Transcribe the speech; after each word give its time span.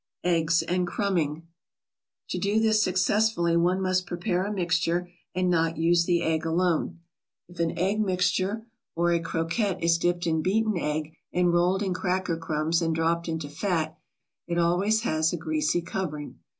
EGGS 0.23 0.63
AND 0.63 0.87
CRUMBING 0.87 1.47
To 2.29 2.39
do 2.39 2.59
this 2.59 2.81
successfully 2.81 3.55
one 3.55 3.79
must 3.79 4.07
prepare 4.07 4.43
a 4.43 4.51
mixture, 4.51 5.11
and 5.35 5.47
not 5.47 5.77
use 5.77 6.05
the 6.05 6.23
egg 6.23 6.43
alone. 6.43 7.01
If 7.47 7.59
an 7.59 7.77
egg 7.77 7.99
mixture 8.01 8.65
or 8.95 9.11
a 9.11 9.19
croquette 9.19 9.83
is 9.83 9.99
dipped 9.99 10.25
in 10.25 10.41
beaten 10.41 10.75
egg 10.75 11.13
and 11.31 11.53
rolled 11.53 11.83
in 11.83 11.93
cracker 11.93 12.37
crumbs 12.37 12.81
and 12.81 12.95
dropped 12.95 13.29
into 13.29 13.47
fat, 13.47 13.95
it 14.47 14.57
always 14.57 15.01
has 15.01 15.33
a 15.33 15.37
greasy 15.37 15.83
covering. 15.83 16.39